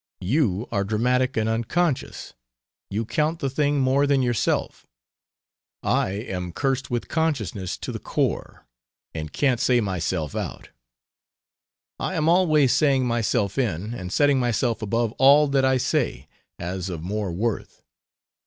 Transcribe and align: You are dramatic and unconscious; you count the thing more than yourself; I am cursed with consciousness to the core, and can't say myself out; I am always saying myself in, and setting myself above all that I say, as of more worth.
You 0.25 0.67
are 0.71 0.83
dramatic 0.83 1.37
and 1.37 1.47
unconscious; 1.47 2.33
you 2.89 3.05
count 3.05 3.37
the 3.37 3.51
thing 3.51 3.79
more 3.79 4.07
than 4.07 4.23
yourself; 4.23 4.87
I 5.83 6.09
am 6.13 6.53
cursed 6.53 6.89
with 6.89 7.07
consciousness 7.07 7.77
to 7.77 7.91
the 7.91 7.99
core, 7.99 8.65
and 9.13 9.31
can't 9.31 9.59
say 9.59 9.79
myself 9.79 10.35
out; 10.35 10.69
I 11.99 12.15
am 12.15 12.27
always 12.27 12.73
saying 12.73 13.05
myself 13.05 13.59
in, 13.59 13.93
and 13.93 14.11
setting 14.11 14.39
myself 14.39 14.81
above 14.81 15.11
all 15.19 15.47
that 15.49 15.65
I 15.65 15.77
say, 15.77 16.27
as 16.57 16.89
of 16.89 17.03
more 17.03 17.31
worth. 17.31 17.83